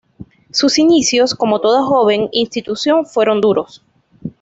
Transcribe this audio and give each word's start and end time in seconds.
Sus 0.49 0.79
inicios, 0.79 1.35
como 1.35 1.61
toda 1.61 1.83
joven 1.85 2.27
institución, 2.31 3.05
fueron 3.05 3.39
duros. 3.39 3.83